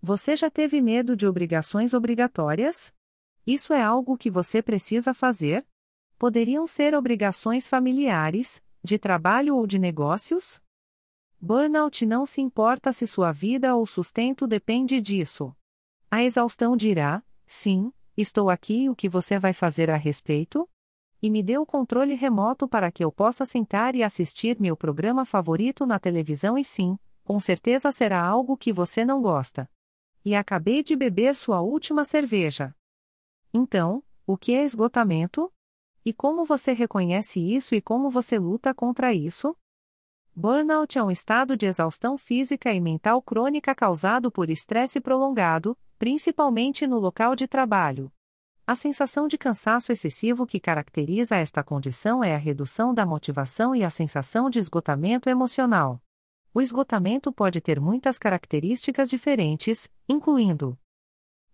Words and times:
Você 0.00 0.36
já 0.36 0.48
teve 0.48 0.80
medo 0.80 1.16
de 1.16 1.26
obrigações 1.26 1.92
obrigatórias? 1.92 2.94
Isso 3.44 3.72
é 3.72 3.82
algo 3.82 4.16
que 4.16 4.30
você 4.30 4.62
precisa 4.62 5.12
fazer? 5.12 5.66
Poderiam 6.16 6.68
ser 6.68 6.94
obrigações 6.94 7.66
familiares, 7.66 8.62
de 8.82 8.96
trabalho 8.96 9.56
ou 9.56 9.66
de 9.66 9.76
negócios? 9.76 10.62
Burnout 11.40 12.06
não 12.06 12.24
se 12.24 12.40
importa 12.40 12.92
se 12.92 13.06
sua 13.08 13.32
vida 13.32 13.74
ou 13.74 13.84
sustento 13.86 14.46
depende 14.46 15.00
disso. 15.00 15.54
A 16.08 16.22
exaustão 16.22 16.76
dirá: 16.76 17.22
sim, 17.44 17.92
estou 18.16 18.50
aqui 18.50 18.88
o 18.88 18.94
que 18.94 19.08
você 19.08 19.36
vai 19.38 19.52
fazer 19.52 19.90
a 19.90 19.96
respeito? 19.96 20.68
E 21.20 21.28
me 21.28 21.42
dê 21.42 21.58
o 21.58 21.66
controle 21.66 22.14
remoto 22.14 22.68
para 22.68 22.92
que 22.92 23.04
eu 23.04 23.10
possa 23.10 23.44
sentar 23.44 23.96
e 23.96 24.04
assistir 24.04 24.60
meu 24.60 24.76
programa 24.76 25.24
favorito 25.24 25.84
na 25.84 25.98
televisão 25.98 26.56
e 26.56 26.62
sim, 26.62 26.96
com 27.24 27.40
certeza 27.40 27.90
será 27.90 28.22
algo 28.22 28.56
que 28.56 28.72
você 28.72 29.04
não 29.04 29.20
gosta. 29.20 29.68
E 30.24 30.34
acabei 30.34 30.82
de 30.82 30.94
beber 30.96 31.34
sua 31.34 31.60
última 31.60 32.04
cerveja. 32.04 32.74
Então, 33.52 34.02
o 34.26 34.36
que 34.36 34.54
é 34.54 34.64
esgotamento? 34.64 35.52
E 36.04 36.12
como 36.12 36.44
você 36.44 36.72
reconhece 36.72 37.40
isso 37.40 37.74
e 37.74 37.80
como 37.80 38.10
você 38.10 38.38
luta 38.38 38.74
contra 38.74 39.12
isso? 39.12 39.56
Burnout 40.34 40.98
é 40.98 41.02
um 41.02 41.10
estado 41.10 41.56
de 41.56 41.66
exaustão 41.66 42.16
física 42.16 42.72
e 42.72 42.80
mental 42.80 43.20
crônica 43.20 43.74
causado 43.74 44.30
por 44.30 44.48
estresse 44.50 45.00
prolongado, 45.00 45.76
principalmente 45.98 46.86
no 46.86 46.98
local 46.98 47.34
de 47.34 47.48
trabalho. 47.48 48.12
A 48.66 48.76
sensação 48.76 49.26
de 49.26 49.36
cansaço 49.36 49.90
excessivo 49.90 50.46
que 50.46 50.60
caracteriza 50.60 51.36
esta 51.36 51.64
condição 51.64 52.22
é 52.22 52.34
a 52.34 52.38
redução 52.38 52.94
da 52.94 53.04
motivação 53.04 53.74
e 53.74 53.82
a 53.82 53.90
sensação 53.90 54.50
de 54.50 54.58
esgotamento 54.58 55.28
emocional. 55.28 56.00
O 56.52 56.60
esgotamento 56.60 57.30
pode 57.30 57.60
ter 57.60 57.78
muitas 57.78 58.18
características 58.18 59.10
diferentes, 59.10 59.92
incluindo 60.08 60.78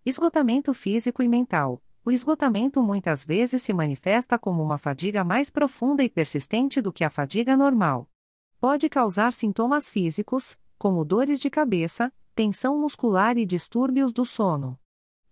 esgotamento 0.05 0.73
físico 0.73 1.21
e 1.21 1.27
mental. 1.27 1.81
O 2.05 2.11
esgotamento 2.11 2.81
muitas 2.81 3.25
vezes 3.25 3.63
se 3.63 3.73
manifesta 3.73 4.37
como 4.37 4.63
uma 4.63 4.77
fadiga 4.77 5.23
mais 5.23 5.49
profunda 5.49 6.03
e 6.03 6.09
persistente 6.09 6.79
do 6.79 6.93
que 6.93 7.03
a 7.03 7.09
fadiga 7.09 7.57
normal. 7.57 8.07
Pode 8.59 8.87
causar 8.87 9.33
sintomas 9.33 9.89
físicos, 9.89 10.57
como 10.77 11.03
dores 11.03 11.39
de 11.39 11.49
cabeça, 11.49 12.13
tensão 12.35 12.79
muscular 12.79 13.37
e 13.37 13.45
distúrbios 13.45 14.13
do 14.13 14.23
sono. 14.25 14.79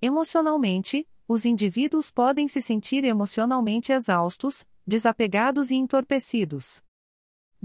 Emocionalmente, 0.01 1.07
os 1.27 1.45
indivíduos 1.45 2.11
podem 2.11 2.47
se 2.47 2.61
sentir 2.61 3.03
emocionalmente 3.03 3.91
exaustos, 3.93 4.67
desapegados 4.85 5.69
e 5.69 5.75
entorpecidos. 5.75 6.83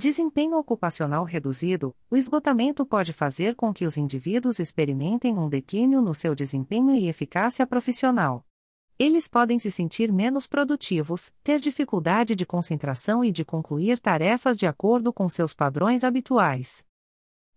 Desempenho 0.01 0.57
ocupacional 0.57 1.25
reduzido: 1.25 1.93
o 2.09 2.17
esgotamento 2.17 2.87
pode 2.87 3.13
fazer 3.13 3.57
com 3.57 3.75
que 3.75 3.85
os 3.85 3.97
indivíduos 3.97 4.61
experimentem 4.61 5.37
um 5.37 5.49
declínio 5.49 6.01
no 6.01 6.15
seu 6.15 6.37
desempenho 6.37 6.95
e 6.95 7.09
eficácia 7.09 7.67
profissional. 7.67 8.47
Eles 8.97 9.27
podem 9.27 9.59
se 9.59 9.73
sentir 9.73 10.13
menos 10.13 10.47
produtivos, 10.47 11.35
ter 11.43 11.59
dificuldade 11.59 12.37
de 12.37 12.47
concentração 12.47 13.25
e 13.25 13.33
de 13.33 13.45
concluir 13.45 13.99
tarefas 13.99 14.57
de 14.57 14.69
acordo 14.69 15.13
com 15.13 15.29
seus 15.29 15.53
padrões 15.53 16.05
habituais. 16.05 16.87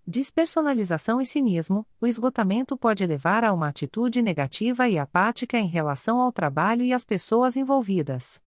Despersonalização 0.08 1.22
e 1.22 1.28
cinismo: 1.28 1.86
o 2.02 2.08
esgotamento 2.08 2.76
pode 2.76 3.06
levar 3.06 3.44
a 3.44 3.54
uma 3.54 3.68
atitude 3.68 4.20
negativa 4.20 4.90
e 4.90 4.98
apática 4.98 5.60
em 5.60 5.68
relação 5.68 6.20
ao 6.20 6.32
trabalho 6.32 6.84
e 6.84 6.92
às 6.92 7.06
pessoas 7.06 7.56
envolvidas. 7.56 8.42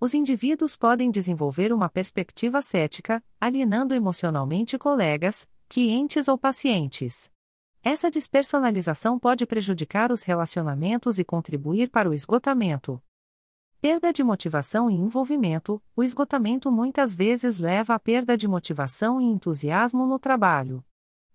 Os 0.00 0.14
indivíduos 0.14 0.76
podem 0.76 1.10
desenvolver 1.10 1.72
uma 1.72 1.88
perspectiva 1.88 2.62
cética, 2.62 3.20
alienando 3.40 3.94
emocionalmente 3.94 4.78
colegas, 4.78 5.48
clientes 5.68 6.28
ou 6.28 6.38
pacientes. 6.38 7.28
Essa 7.82 8.08
despersonalização 8.08 9.18
pode 9.18 9.44
prejudicar 9.44 10.12
os 10.12 10.22
relacionamentos 10.22 11.18
e 11.18 11.24
contribuir 11.24 11.90
para 11.90 12.08
o 12.08 12.14
esgotamento. 12.14 13.02
Perda 13.80 14.12
de 14.12 14.22
motivação 14.22 14.88
e 14.88 14.94
envolvimento: 14.94 15.82
o 15.96 16.04
esgotamento 16.04 16.70
muitas 16.70 17.12
vezes 17.12 17.58
leva 17.58 17.94
à 17.94 17.98
perda 17.98 18.36
de 18.36 18.46
motivação 18.46 19.20
e 19.20 19.24
entusiasmo 19.24 20.06
no 20.06 20.18
trabalho. 20.18 20.84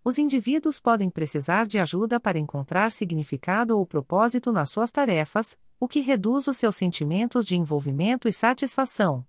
Os 0.06 0.18
indivíduos 0.18 0.81
podem 0.81 1.09
precisar 1.09 1.66
de 1.66 1.80
ajuda 1.80 2.19
para 2.19 2.38
encontrar 2.38 2.91
significado 2.91 3.78
ou 3.78 3.86
propósito 3.86 4.52
nas 4.52 4.69
suas 4.69 4.91
tarefas, 4.91 5.58
o 5.80 5.88
que 5.88 6.02
reduz 6.02 6.47
os 6.47 6.58
seus 6.58 6.75
sentimentos 6.75 7.46
de 7.46 7.56
envolvimento 7.56 8.28
e 8.28 8.34
satisfação. 8.34 9.25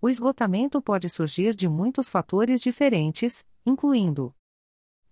O 0.00 0.08
esgotamento 0.08 0.80
pode 0.80 1.10
surgir 1.10 1.54
de 1.54 1.68
muitos 1.68 2.08
fatores 2.08 2.62
diferentes, 2.62 3.46
incluindo 3.66 4.34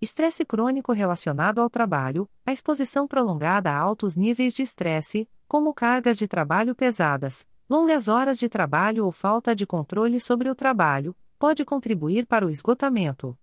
estresse 0.00 0.44
crônico 0.44 0.93
relacionado 0.93 1.60
ao 1.60 1.69
trabalho, 1.69 2.31
a 2.47 2.53
exposição 2.53 3.06
prolongada 3.06 3.70
a 3.70 3.76
altos 3.76 4.16
níveis 4.16 4.55
de 4.55 4.62
estresse, 4.62 5.28
como 5.47 5.75
cargas 5.75 6.16
de 6.16 6.28
trabalho 6.28 6.75
pesadas, 6.75 7.47
longas 7.69 8.09
horas 8.09 8.38
de 8.38 8.49
trabalho 8.49 9.05
ou 9.05 9.12
falta 9.12 9.55
de 9.55 9.66
controle 9.66 10.20
sobre 10.20 10.49
o 10.49 10.55
trabalho, 10.55 11.15
pode 11.38 11.65
contribuir 11.65 12.26
para 12.26 12.47
o 12.47 12.50
esgotamento. 12.50 13.37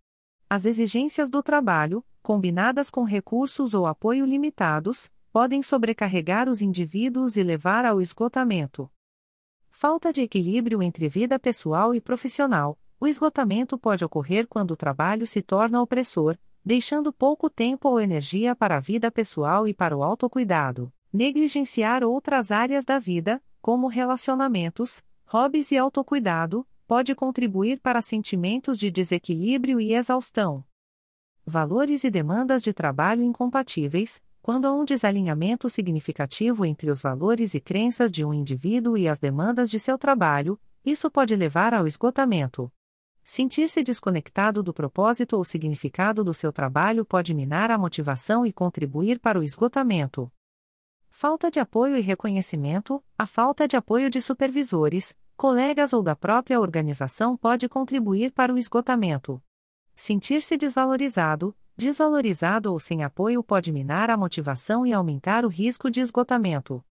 As 0.50 0.66
exigências 0.66 1.30
do 1.30 1.42
trabalho, 1.42 2.06
combinadas 2.22 2.90
com 2.90 3.04
recursos 3.04 3.74
ou 3.74 3.88
apoio 3.88 4.26
limitados, 4.26 5.10
podem 5.32 5.62
sobrecarregar 5.62 6.48
os 6.48 6.62
indivíduos 6.62 7.36
e 7.36 7.44
levar 7.44 7.84
ao 7.84 8.00
esgotamento. 8.00 8.90
Falta 9.70 10.14
de 10.14 10.22
equilíbrio 10.22 10.82
entre 10.82 11.10
vida 11.10 11.38
pessoal 11.38 11.94
e 11.94 12.00
profissional. 12.00 12.80
O 13.00 13.08
esgotamento 13.08 13.78
pode 13.78 14.06
ocorrer 14.06 14.48
quando 14.48 14.72
o 14.72 14.78
trabalho 14.78 15.28
se 15.28 15.42
torna 15.42 15.82
opressor, 15.82 16.38
deixando 16.64 17.12
pouco 17.12 17.50
tempo 17.50 17.90
ou 17.90 18.00
energia 18.00 18.56
para 18.56 18.78
a 18.78 18.80
vida 18.80 19.12
pessoal 19.12 19.68
e 19.68 19.74
para 19.74 19.98
o 19.98 20.04
autocuidado. 20.04 20.94
Negligenciar 21.12 22.04
outras 22.04 22.52
áreas 22.52 22.86
da 22.86 23.00
vida, 23.00 23.44
como 23.62 23.88
relacionamentos, 23.88 25.04
hobbies 25.26 25.72
e 25.72 25.78
autocuidado, 25.78 26.66
pode 26.88 27.16
contribuir 27.16 27.80
para 27.80 28.02
sentimentos 28.02 28.78
de 28.78 28.92
desequilíbrio 28.92 29.80
e 29.80 29.94
exaustão. 29.94 30.64
Valores 31.46 32.04
e 32.04 32.10
demandas 32.10 32.64
de 32.64 32.74
trabalho 32.74 33.24
incompatíveis, 33.24 34.22
quando 34.42 34.66
há 34.66 34.72
um 34.72 34.86
desalinhamento 34.86 35.70
significativo 35.70 36.66
entre 36.66 36.92
os 36.92 37.02
valores 37.02 37.54
e 37.56 37.60
crenças 37.60 38.12
de 38.12 38.24
um 38.24 38.34
indivíduo 38.34 38.98
e 38.98 39.08
as 39.08 39.18
demandas 39.18 39.70
de 39.70 39.80
seu 39.80 39.98
trabalho, 39.98 40.60
isso 40.86 41.10
pode 41.10 41.36
levar 41.36 41.74
ao 41.74 41.88
esgotamento. 41.88 42.72
Sentir-se 43.24 43.82
desconectado 43.82 44.62
do 44.62 44.72
propósito 44.72 45.36
ou 45.36 45.44
significado 45.44 46.24
do 46.24 46.32
seu 46.32 46.54
trabalho 46.54 47.04
pode 47.04 47.34
minar 47.34 47.72
a 47.72 47.78
motivação 47.78 48.46
e 48.46 48.54
contribuir 48.54 49.20
para 49.20 49.40
o 49.40 49.44
esgotamento. 49.44 50.32
Falta 51.10 51.50
de 51.50 51.60
apoio 51.60 51.98
e 51.98 52.02
reconhecimento, 52.02 53.04
a 53.18 53.26
falta 53.26 53.68
de 53.68 53.76
apoio 53.76 54.12
de 54.12 54.22
supervisores, 54.22 55.18
colegas 55.36 55.94
ou 55.94 56.02
da 56.02 56.16
própria 56.16 56.60
organização 56.60 57.36
pode 57.36 57.68
contribuir 57.68 58.32
para 58.32 58.54
o 58.54 58.58
esgotamento. 58.58 59.42
Sentir-se 59.94 60.58
desvalorizado, 60.58 61.56
desvalorizado 61.78 62.72
ou 62.72 62.80
sem 62.80 63.04
apoio 63.04 63.44
pode 63.44 63.72
minar 63.72 64.10
a 64.10 64.18
motivação 64.18 64.86
e 64.86 64.94
aumentar 64.94 65.46
o 65.46 65.50
risco 65.50 65.90
de 65.90 66.02
esgotamento. 66.02 66.84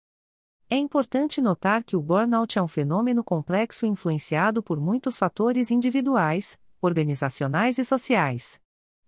É 0.68 0.76
importante 0.76 1.40
notar 1.40 1.84
que 1.84 1.96
o 1.96 2.00
burnout 2.00 2.58
é 2.58 2.62
um 2.62 2.68
fenômeno 2.68 3.22
complexo 3.22 3.84
influenciado 3.84 4.62
por 4.62 4.80
muitos 4.80 5.18
fatores 5.18 5.70
individuais, 5.70 6.58
organizacionais 6.80 7.78
e 7.78 7.84
sociais. 7.84 8.60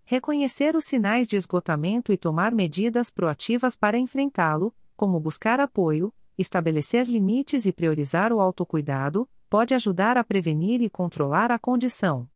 Reconhecer 0.03 0.75
os 0.75 0.85
sinais 0.85 1.27
de 1.27 1.35
esgotamento 1.35 2.13
e 2.13 2.17
tomar 2.17 2.53
medidas 2.53 3.09
proativas 3.09 3.75
para 3.75 3.97
enfrentá-lo, 3.97 4.73
como 4.95 5.19
buscar 5.19 5.59
apoio, 5.59 6.13
estabelecer 6.37 7.07
limites 7.07 7.65
e 7.65 7.71
priorizar 7.71 8.33
o 8.33 8.39
autocuidado, 8.39 9.29
pode 9.49 9.73
ajudar 9.73 10.17
a 10.17 10.23
prevenir 10.23 10.81
e 10.81 10.89
controlar 10.89 11.51
a 11.51 11.59
condição. 11.59 12.29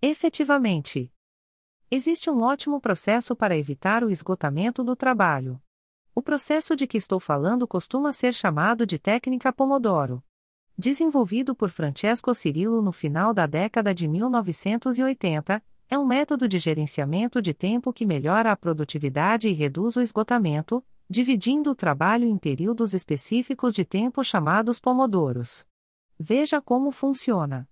Efetivamente, 0.00 1.12
existe 1.90 2.30
um 2.30 2.42
ótimo 2.42 2.80
processo 2.80 3.36
para 3.36 3.56
evitar 3.56 4.02
o 4.02 4.10
esgotamento 4.10 4.82
do 4.82 4.96
trabalho. 4.96 5.60
O 6.14 6.22
processo 6.22 6.76
de 6.76 6.86
que 6.86 6.98
estou 6.98 7.18
falando 7.18 7.66
costuma 7.66 8.12
ser 8.12 8.34
chamado 8.34 8.86
de 8.86 8.98
técnica 8.98 9.52
Pomodoro. 9.52 10.22
Desenvolvido 10.76 11.54
por 11.54 11.70
Francesco 11.70 12.34
Cirillo 12.34 12.82
no 12.82 12.92
final 12.92 13.32
da 13.32 13.46
década 13.46 13.94
de 13.94 14.08
1980, 14.08 15.62
é 15.88 15.98
um 15.98 16.06
método 16.06 16.48
de 16.48 16.58
gerenciamento 16.58 17.42
de 17.42 17.52
tempo 17.52 17.92
que 17.92 18.06
melhora 18.06 18.50
a 18.50 18.56
produtividade 18.56 19.48
e 19.48 19.52
reduz 19.52 19.94
o 19.96 20.00
esgotamento, 20.00 20.82
dividindo 21.08 21.70
o 21.70 21.74
trabalho 21.74 22.26
em 22.26 22.38
períodos 22.38 22.94
específicos 22.94 23.74
de 23.74 23.84
tempo 23.84 24.22
chamados 24.24 24.80
pomodoros. 24.80 25.66
Veja 26.18 26.60
como 26.60 26.90
funciona. 26.90 27.68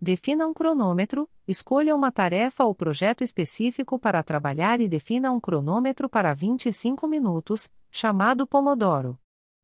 Defina 0.00 0.46
um 0.46 0.52
cronômetro, 0.52 1.28
escolha 1.48 1.94
uma 1.94 2.12
tarefa 2.12 2.64
ou 2.64 2.74
projeto 2.74 3.24
específico 3.24 3.98
para 3.98 4.22
trabalhar 4.22 4.80
e 4.80 4.88
defina 4.88 5.32
um 5.32 5.40
cronômetro 5.40 6.08
para 6.08 6.34
25 6.34 7.06
minutos, 7.06 7.70
chamado 7.90 8.46
Pomodoro. 8.46 9.18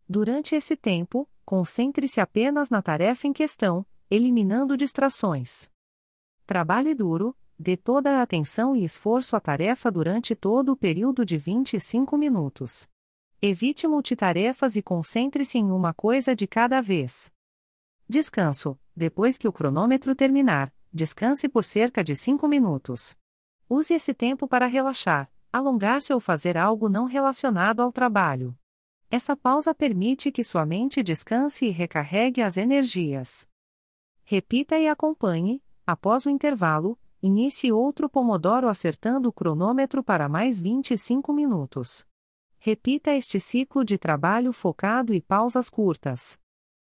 Durante 0.09 0.55
esse 0.55 0.77
tempo, 0.77 1.29
concentre-se 1.45 2.21
apenas 2.21 2.71
na 2.71 2.81
tarefa 2.81 3.27
em 3.27 3.33
questão, 3.33 3.85
eliminando 4.11 4.77
distrações. 4.77 5.71
Trabalhe 6.47 6.95
duro, 6.95 7.37
Dê 7.65 7.77
toda 7.77 8.19
a 8.19 8.23
atenção 8.23 8.75
e 8.75 8.83
esforço 8.83 9.37
à 9.37 9.41
tarefa 9.41 9.89
durante 9.89 10.35
todo 10.35 10.73
o 10.73 10.77
período 10.77 11.25
de 11.25 11.39
25 11.39 12.19
minutos. 12.19 12.91
Evite 13.41 13.87
multitarefas 13.87 14.75
e 14.75 14.83
concentre-se 14.83 15.59
em 15.59 15.71
uma 15.71 15.95
coisa 15.95 16.35
de 16.35 16.45
cada 16.49 16.81
vez. 16.81 17.33
Descanso. 18.09 18.77
Depois 18.97 19.39
que 19.39 19.47
o 19.47 19.53
cronômetro 19.53 20.13
terminar, 20.13 20.75
descanse 20.93 21.49
por 21.49 21.63
cerca 21.63 22.03
de 22.03 22.17
5 22.17 22.49
minutos. 22.49 23.17
Use 23.71 23.95
esse 23.95 24.13
tempo 24.13 24.49
para 24.49 24.67
relaxar, 24.67 25.31
alongar-se 25.53 26.13
ou 26.13 26.19
fazer 26.19 26.59
algo 26.59 26.89
não 26.89 27.05
relacionado 27.05 27.79
ao 27.79 27.93
trabalho. 27.93 28.59
Essa 29.09 29.37
pausa 29.37 29.73
permite 29.73 30.33
que 30.33 30.43
sua 30.43 30.67
mente 30.67 31.01
descanse 31.01 31.67
e 31.67 31.71
recarregue 31.71 32.43
as 32.43 32.57
energias. 32.57 33.49
Repita 34.25 34.77
e 34.81 34.89
acompanhe, 34.89 35.63
após 35.87 36.27
o 36.27 36.31
intervalo, 36.31 36.99
Inicie 37.25 37.71
outro 37.71 38.09
Pomodoro 38.09 38.69
acertando 38.69 39.29
o 39.29 39.33
cronômetro 39.33 40.03
para 40.03 40.29
mais 40.29 40.61
25 40.61 41.33
minutos. 41.33 42.05
Repita 42.59 43.13
este 43.13 43.39
ciclo 43.39 43.85
de 43.85 43.97
trabalho 43.97 44.53
focado 44.53 45.15
e 45.15 45.21
pausas 45.21 45.71
curtas. 45.71 46.37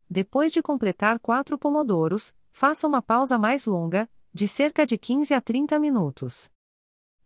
Depois 0.09 0.51
de 0.51 0.63
completar 0.63 1.19
quatro 1.19 1.59
Pomodoros, 1.59 2.33
faça 2.51 2.89
uma 2.89 3.03
pausa 3.03 3.37
mais 3.37 3.67
longa, 3.67 4.09
de 4.33 4.49
cerca 4.49 4.87
de 4.87 4.97
15 4.97 5.35
a 5.35 5.43
30 5.43 5.79
minutos. 5.79 6.51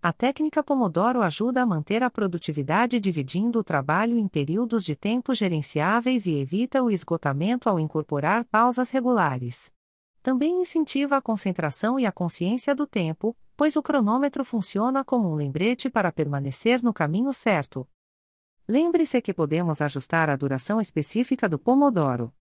A 0.03 0.13
técnica 0.13 0.61
Pomodoro 0.61 1.23
ajuda 1.23 1.63
a 1.63 1.67
manter 1.67 2.03
a 2.03 2.11
produtividade 2.11 2.99
dividindo 2.99 3.61
o 3.61 3.65
trabalho 3.65 4.19
em 4.19 4.27
períodos 4.27 4.85
de 4.85 4.97
tempo 4.97 5.33
gerenciáveis 5.33 6.27
e 6.27 6.35
evita 6.35 6.83
o 6.83 6.91
esgotamento 6.91 7.69
ao 7.69 7.79
incorporar 7.79 8.45
pausas 8.45 8.91
regulares. 8.91 9.73
Também 10.25 10.63
incentiva 10.63 11.19
a 11.19 11.21
concentração 11.21 12.01
e 12.01 12.07
a 12.07 12.11
consciência 12.11 12.75
do 12.75 12.87
tempo, 12.87 13.37
pois 13.55 13.77
o 13.77 13.83
cronômetro 13.83 14.43
funciona 14.43 15.05
como 15.05 15.31
um 15.31 15.35
lembrete 15.35 15.91
para 15.91 16.11
permanecer 16.11 16.83
no 16.83 16.95
caminho 16.95 17.31
certo. 17.31 17.87
Lembre-se 18.67 19.21
que 19.21 19.35
podemos 19.35 19.83
ajustar 19.83 20.31
a 20.31 20.37
duração 20.37 20.81
específica 20.81 21.47
do 21.47 21.59
Pomodoro. 21.59 22.33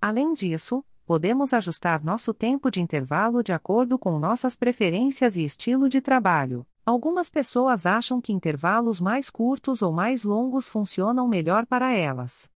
Além 0.00 0.34
disso, 0.34 0.84
podemos 1.06 1.52
ajustar 1.52 2.02
nosso 2.02 2.34
tempo 2.34 2.72
de 2.72 2.80
intervalo 2.80 3.40
de 3.40 3.52
acordo 3.52 3.96
com 4.00 4.18
nossas 4.18 4.56
preferências 4.56 5.36
e 5.36 5.44
estilo 5.44 5.88
de 5.88 6.00
trabalho. 6.00 6.66
Algumas 6.84 7.30
pessoas 7.30 7.86
acham 7.86 8.20
que 8.20 8.32
intervalos 8.32 9.00
mais 9.00 9.30
curtos 9.30 9.80
ou 9.80 9.92
mais 9.92 10.24
longos 10.24 10.68
funcionam 10.68 11.28
melhor 11.28 11.66
para 11.66 11.94
elas. 11.94 12.50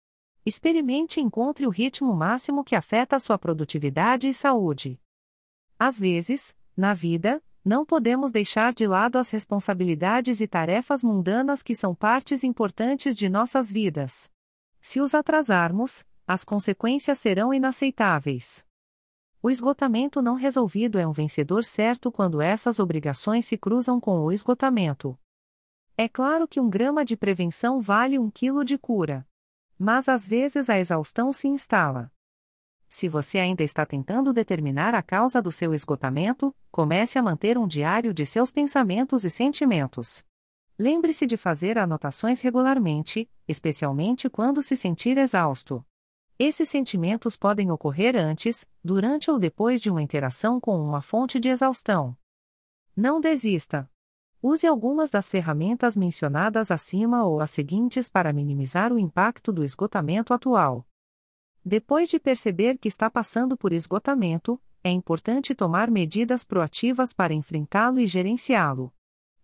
Experimente 0.45 1.19
e 1.19 1.23
encontre 1.23 1.67
o 1.67 1.69
ritmo 1.69 2.15
máximo 2.15 2.63
que 2.63 2.75
afeta 2.75 3.19
sua 3.19 3.37
produtividade 3.37 4.27
e 4.27 4.33
saúde. 4.33 4.99
Às 5.77 5.99
vezes, 5.99 6.55
na 6.75 6.93
vida, 6.95 7.43
não 7.63 7.85
podemos 7.85 8.31
deixar 8.31 8.73
de 8.73 8.87
lado 8.87 9.19
as 9.19 9.29
responsabilidades 9.29 10.41
e 10.41 10.47
tarefas 10.47 11.03
mundanas 11.03 11.61
que 11.61 11.75
são 11.75 11.93
partes 11.93 12.43
importantes 12.43 13.15
de 13.15 13.29
nossas 13.29 13.71
vidas. 13.71 14.31
Se 14.81 14.99
os 14.99 15.13
atrasarmos, 15.13 16.03
as 16.25 16.43
consequências 16.43 17.19
serão 17.19 17.53
inaceitáveis. 17.53 18.65
O 19.43 19.49
esgotamento 19.49 20.23
não 20.23 20.33
resolvido 20.33 20.97
é 20.97 21.05
um 21.05 21.11
vencedor 21.11 21.63
certo 21.63 22.11
quando 22.11 22.41
essas 22.41 22.79
obrigações 22.79 23.45
se 23.45 23.57
cruzam 23.57 23.99
com 23.99 24.21
o 24.21 24.31
esgotamento. 24.31 25.17
É 25.95 26.07
claro 26.07 26.47
que 26.47 26.59
um 26.59 26.69
grama 26.69 27.05
de 27.05 27.15
prevenção 27.15 27.79
vale 27.79 28.17
um 28.17 28.29
quilo 28.29 28.63
de 28.63 28.77
cura. 28.77 29.27
Mas 29.83 30.07
às 30.07 30.27
vezes 30.27 30.69
a 30.69 30.77
exaustão 30.77 31.33
se 31.33 31.47
instala. 31.47 32.11
Se 32.87 33.09
você 33.09 33.39
ainda 33.39 33.63
está 33.63 33.83
tentando 33.83 34.31
determinar 34.31 34.93
a 34.93 35.01
causa 35.01 35.41
do 35.41 35.51
seu 35.51 35.73
esgotamento, 35.73 36.55
comece 36.71 37.17
a 37.17 37.23
manter 37.23 37.57
um 37.57 37.65
diário 37.65 38.13
de 38.13 38.23
seus 38.23 38.51
pensamentos 38.51 39.25
e 39.25 39.29
sentimentos. 39.31 40.23
Lembre-se 40.77 41.25
de 41.25 41.35
fazer 41.35 41.79
anotações 41.79 42.41
regularmente, 42.41 43.27
especialmente 43.47 44.29
quando 44.29 44.61
se 44.61 44.77
sentir 44.77 45.17
exausto. 45.17 45.83
Esses 46.37 46.69
sentimentos 46.69 47.35
podem 47.35 47.71
ocorrer 47.71 48.15
antes, 48.15 48.69
durante 48.83 49.31
ou 49.31 49.39
depois 49.39 49.81
de 49.81 49.89
uma 49.89 50.03
interação 50.03 50.59
com 50.59 50.79
uma 50.79 51.01
fonte 51.01 51.39
de 51.39 51.49
exaustão. 51.49 52.15
Não 52.95 53.19
desista. 53.19 53.89
Use 54.43 54.65
algumas 54.65 55.11
das 55.11 55.29
ferramentas 55.29 55.95
mencionadas 55.95 56.71
acima 56.71 57.23
ou 57.23 57.41
as 57.41 57.51
seguintes 57.51 58.09
para 58.09 58.33
minimizar 58.33 58.91
o 58.91 58.97
impacto 58.97 59.51
do 59.51 59.63
esgotamento 59.63 60.33
atual. 60.33 60.83
Depois 61.63 62.09
de 62.09 62.19
perceber 62.19 62.79
que 62.79 62.87
está 62.87 63.07
passando 63.07 63.55
por 63.55 63.71
esgotamento, 63.71 64.59
é 64.83 64.89
importante 64.89 65.53
tomar 65.53 65.91
medidas 65.91 66.43
proativas 66.43 67.13
para 67.13 67.35
enfrentá-lo 67.35 67.99
e 67.99 68.07
gerenciá-lo. 68.07 68.91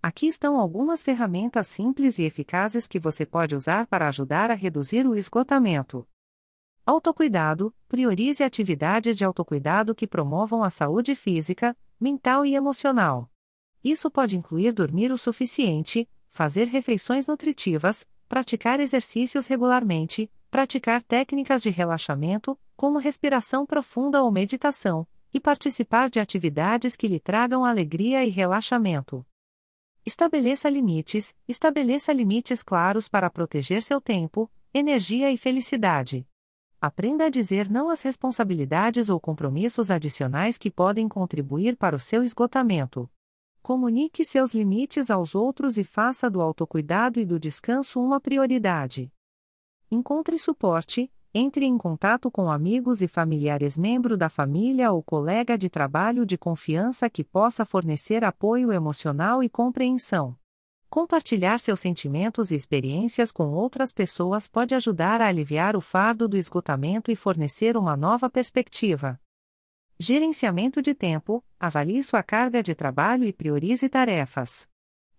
Aqui 0.02 0.26
estão 0.26 0.60
algumas 0.60 1.04
ferramentas 1.04 1.68
simples 1.68 2.18
e 2.18 2.24
eficazes 2.24 2.88
que 2.88 3.00
você 3.00 3.24
pode 3.24 3.56
usar 3.56 3.86
para 3.86 4.08
ajudar 4.08 4.50
a 4.50 4.56
reduzir 4.56 5.06
o 5.06 5.16
esgotamento. 5.16 6.08
Autocuidado: 6.84 7.72
priorize 7.88 8.44
atividades 8.44 9.16
de 9.16 9.24
autocuidado 9.24 9.94
que 9.94 10.08
promovam 10.08 10.64
a 10.64 10.72
saúde 10.72 11.14
física, 11.14 11.78
mental 12.00 12.44
e 12.44 12.56
emocional. 12.56 13.30
Isso 13.84 14.10
pode 14.10 14.38
incluir 14.38 14.72
dormir 14.72 15.12
o 15.12 15.18
suficiente, 15.18 16.10
fazer 16.28 16.66
refeições 16.66 17.28
nutritivas, 17.28 18.08
praticar 18.28 18.80
exercícios 18.80 19.48
regularmente, 19.48 20.30
praticar 20.50 21.02
técnicas 21.04 21.62
de 21.62 21.70
relaxamento, 21.70 22.60
como 22.76 23.00
respiração 23.00 23.66
profunda 23.66 24.22
ou 24.22 24.32
meditação, 24.32 25.08
e 25.34 25.40
participar 25.40 26.10
de 26.10 26.20
atividades 26.20 26.96
que 26.96 27.08
lhe 27.08 27.20
tragam 27.20 27.66
alegria 27.66 28.24
e 28.26 28.30
relaxamento. 28.30 29.26
Estabeleça 30.06 30.70
limites, 30.70 31.36
estabeleça 31.48 32.14
limites 32.14 32.64
claros 32.64 33.10
para 33.10 33.30
proteger 33.30 33.82
seu 33.82 34.00
tempo, 34.00 34.50
energia 34.74 35.32
e 35.32 35.38
felicidade. 35.38 36.26
Aprenda 36.80 37.26
a 37.26 37.30
dizer 37.30 37.70
não 37.70 37.90
às 37.90 38.04
responsabilidades 38.04 39.10
ou 39.10 39.20
compromissos 39.20 39.90
adicionais 39.92 40.58
que 40.58 40.70
podem 40.70 41.10
contribuir 41.10 41.76
para 41.76 41.96
o 41.96 42.00
seu 42.00 42.24
esgotamento. 42.24 43.10
Comunique 43.68 44.24
seus 44.24 44.54
limites 44.54 45.12
aos 45.12 45.36
outros 45.36 45.78
e 45.78 45.84
faça 45.84 46.30
do 46.30 46.42
autocuidado 46.42 47.20
e 47.20 47.26
do 47.26 47.38
descanso 47.38 48.00
uma 48.00 48.18
prioridade. 48.18 49.12
Encontre 49.92 50.40
suporte, 50.40 51.12
entre 51.34 51.66
em 51.66 51.78
contato 51.78 52.32
com 52.32 52.50
amigos 52.50 53.02
e 53.02 53.10
familiares 53.10 53.78
membro 53.78 54.16
da 54.16 54.30
família 54.30 54.90
ou 54.94 55.04
colega 55.04 55.58
de 55.58 55.70
trabalho 55.70 56.26
de 56.26 56.38
confiança 56.38 57.10
que 57.10 57.26
possa 57.26 57.66
fornecer 57.66 58.24
apoio 58.24 58.72
emocional 58.72 59.44
e 59.44 59.50
compreensão. 59.50 60.34
Compartilhar 60.90 61.60
seus 61.60 61.82
sentimentos 61.82 62.52
e 62.52 62.56
experiências 62.56 63.34
com 63.34 63.50
outras 63.50 63.92
pessoas 63.92 64.48
pode 64.48 64.76
ajudar 64.76 65.20
a 65.20 65.28
aliviar 65.28 65.76
o 65.76 65.82
fardo 65.82 66.26
do 66.26 66.38
esgotamento 66.38 67.12
e 67.12 67.18
fornecer 67.18 67.76
uma 67.76 67.98
nova 67.98 68.30
perspectiva. 68.30 69.20
Gerenciamento 70.00 70.80
de 70.80 70.94
tempo: 70.94 71.44
avalie 71.60 72.04
sua 72.04 72.22
carga 72.22 72.62
de 72.62 72.76
trabalho 72.76 73.24
e 73.24 73.34
priorize 73.34 73.90
tarefas. 73.90 74.70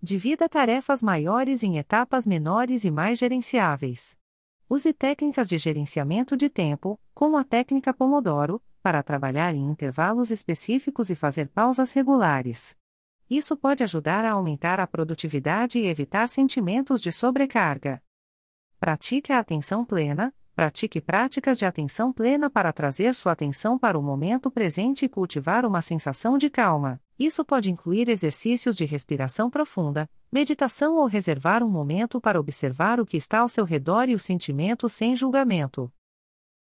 Divida 0.00 0.48
tarefas 0.48 1.02
maiores 1.02 1.64
em 1.64 1.78
etapas 1.78 2.24
menores 2.24 2.84
e 2.84 2.90
mais 2.90 3.18
gerenciáveis. 3.18 4.16
Use 4.70 4.92
técnicas 4.92 5.48
de 5.48 5.58
gerenciamento 5.58 6.36
de 6.36 6.48
tempo, 6.48 7.00
como 7.12 7.36
a 7.36 7.42
técnica 7.42 7.92
Pomodoro, 7.92 8.62
para 8.80 9.02
trabalhar 9.02 9.52
em 9.52 9.68
intervalos 9.68 10.30
específicos 10.30 11.10
e 11.10 11.16
fazer 11.16 11.48
pausas 11.48 11.92
regulares. 11.92 12.78
Isso 13.28 13.56
pode 13.56 13.82
ajudar 13.82 14.24
a 14.24 14.30
aumentar 14.30 14.78
a 14.78 14.86
produtividade 14.86 15.80
e 15.80 15.86
evitar 15.86 16.28
sentimentos 16.28 17.00
de 17.00 17.10
sobrecarga. 17.10 18.00
Pratique 18.78 19.32
a 19.32 19.40
atenção 19.40 19.84
plena, 19.84 20.32
Pratique 20.58 21.00
práticas 21.00 21.56
de 21.56 21.64
atenção 21.64 22.12
plena 22.12 22.50
para 22.50 22.72
trazer 22.72 23.14
sua 23.14 23.30
atenção 23.30 23.78
para 23.78 23.96
o 23.96 24.02
momento 24.02 24.50
presente 24.50 25.04
e 25.04 25.08
cultivar 25.08 25.64
uma 25.64 25.80
sensação 25.80 26.36
de 26.36 26.50
calma. 26.50 27.00
Isso 27.16 27.44
pode 27.44 27.70
incluir 27.70 28.08
exercícios 28.08 28.74
de 28.74 28.84
respiração 28.84 29.48
profunda, 29.48 30.10
meditação 30.32 30.96
ou 30.96 31.06
reservar 31.06 31.62
um 31.62 31.70
momento 31.70 32.20
para 32.20 32.40
observar 32.40 32.98
o 32.98 33.06
que 33.06 33.16
está 33.16 33.38
ao 33.38 33.48
seu 33.48 33.64
redor 33.64 34.08
e 34.08 34.16
os 34.16 34.22
sentimentos 34.22 34.92
sem 34.92 35.14
julgamento. 35.14 35.92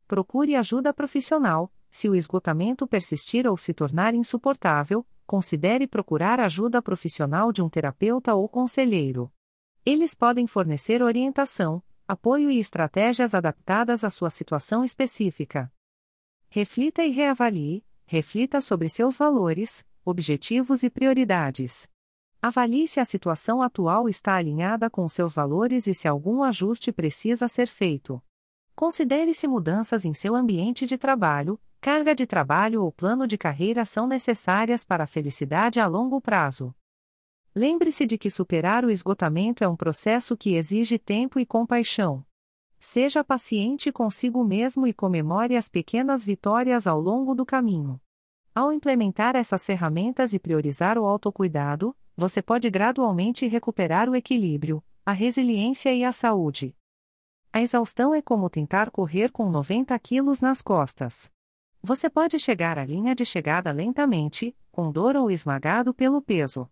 Procure 0.06 0.54
ajuda 0.56 0.92
profissional. 0.92 1.72
Se 1.90 2.06
o 2.06 2.14
esgotamento 2.14 2.86
persistir 2.86 3.46
ou 3.46 3.56
se 3.56 3.72
tornar 3.72 4.12
insuportável, 4.12 5.06
considere 5.26 5.86
procurar 5.86 6.38
ajuda 6.38 6.82
profissional 6.82 7.50
de 7.50 7.62
um 7.62 7.68
terapeuta 7.70 8.34
ou 8.34 8.46
conselheiro. 8.46 9.32
Eles 9.86 10.14
podem 10.14 10.46
fornecer 10.46 11.02
orientação, 11.02 11.82
apoio 12.06 12.50
e 12.50 12.58
estratégias 12.58 13.34
adaptadas 13.34 14.04
à 14.04 14.10
sua 14.10 14.30
situação 14.30 14.84
específica. 14.84 15.72
Reflita 16.48 17.04
e 17.04 17.10
reavalie, 17.10 17.84
reflita 18.04 18.60
sobre 18.60 18.88
seus 18.88 19.16
valores, 19.16 19.86
objetivos 20.04 20.82
e 20.82 20.90
prioridades. 20.90 21.88
Avalie 22.40 22.86
se 22.86 23.00
a 23.00 23.04
situação 23.04 23.62
atual 23.62 24.08
está 24.08 24.36
alinhada 24.36 24.88
com 24.88 25.08
seus 25.08 25.34
valores 25.34 25.86
e 25.86 25.94
se 25.94 26.06
algum 26.06 26.42
ajuste 26.42 26.92
precisa 26.92 27.48
ser 27.48 27.66
feito. 27.66 28.22
Considere 28.74 29.34
se 29.34 29.48
mudanças 29.48 30.04
em 30.04 30.14
seu 30.14 30.34
ambiente 30.34 30.86
de 30.86 30.96
trabalho, 30.96 31.58
Carga 31.86 32.16
de 32.16 32.26
trabalho 32.26 32.82
ou 32.82 32.90
plano 32.90 33.28
de 33.28 33.38
carreira 33.38 33.84
são 33.84 34.08
necessárias 34.08 34.84
para 34.84 35.04
a 35.04 35.06
felicidade 35.06 35.78
a 35.78 35.86
longo 35.86 36.20
prazo. 36.20 36.74
Lembre-se 37.58 38.04
de 38.04 38.18
que 38.18 38.28
superar 38.28 38.84
o 38.84 38.90
esgotamento 38.90 39.64
é 39.64 39.68
um 39.68 39.74
processo 39.74 40.36
que 40.36 40.56
exige 40.56 40.98
tempo 40.98 41.40
e 41.40 41.46
compaixão. 41.46 42.22
Seja 42.78 43.24
paciente 43.24 43.90
consigo 43.90 44.44
mesmo 44.44 44.86
e 44.86 44.92
comemore 44.92 45.56
as 45.56 45.66
pequenas 45.66 46.22
vitórias 46.22 46.86
ao 46.86 47.00
longo 47.00 47.34
do 47.34 47.46
caminho. 47.46 47.98
Ao 48.54 48.70
implementar 48.74 49.36
essas 49.36 49.64
ferramentas 49.64 50.34
e 50.34 50.38
priorizar 50.38 50.98
o 50.98 51.06
autocuidado, 51.06 51.96
você 52.14 52.42
pode 52.42 52.68
gradualmente 52.68 53.46
recuperar 53.46 54.10
o 54.10 54.14
equilíbrio, 54.14 54.84
a 55.02 55.12
resiliência 55.12 55.94
e 55.94 56.04
a 56.04 56.12
saúde. 56.12 56.76
A 57.50 57.62
exaustão 57.62 58.14
é 58.14 58.20
como 58.20 58.50
tentar 58.50 58.90
correr 58.90 59.32
com 59.32 59.48
90 59.48 59.98
quilos 59.98 60.42
nas 60.42 60.60
costas. 60.60 61.32
Você 61.82 62.10
pode 62.10 62.38
chegar 62.38 62.78
à 62.78 62.84
linha 62.84 63.14
de 63.14 63.24
chegada 63.24 63.72
lentamente, 63.72 64.54
com 64.70 64.92
dor 64.92 65.16
ou 65.16 65.30
esmagado 65.30 65.94
pelo 65.94 66.20
peso. 66.20 66.68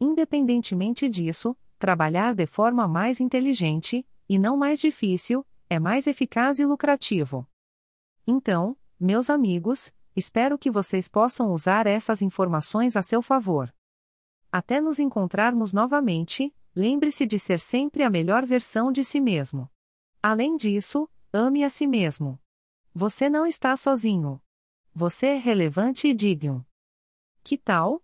Independentemente 0.00 1.08
disso, 1.08 1.56
trabalhar 1.78 2.34
de 2.34 2.46
forma 2.46 2.86
mais 2.86 3.20
inteligente, 3.20 4.06
e 4.28 4.38
não 4.38 4.56
mais 4.56 4.80
difícil, 4.80 5.46
é 5.68 5.78
mais 5.78 6.06
eficaz 6.06 6.58
e 6.58 6.66
lucrativo. 6.66 7.46
Então, 8.26 8.76
meus 8.98 9.30
amigos, 9.30 9.94
espero 10.14 10.58
que 10.58 10.70
vocês 10.70 11.08
possam 11.08 11.52
usar 11.52 11.86
essas 11.86 12.22
informações 12.22 12.96
a 12.96 13.02
seu 13.02 13.22
favor. 13.22 13.72
Até 14.50 14.80
nos 14.80 14.98
encontrarmos 14.98 15.72
novamente, 15.72 16.54
lembre-se 16.74 17.26
de 17.26 17.38
ser 17.38 17.60
sempre 17.60 18.02
a 18.02 18.10
melhor 18.10 18.44
versão 18.44 18.90
de 18.90 19.04
si 19.04 19.20
mesmo. 19.20 19.70
Além 20.22 20.56
disso, 20.56 21.08
ame 21.32 21.62
a 21.62 21.70
si 21.70 21.86
mesmo. 21.86 22.40
Você 22.94 23.28
não 23.28 23.46
está 23.46 23.76
sozinho. 23.76 24.40
Você 24.94 25.26
é 25.26 25.36
relevante 25.36 26.08
e 26.08 26.14
digno. 26.14 26.66
Que 27.44 27.58
tal? 27.58 28.02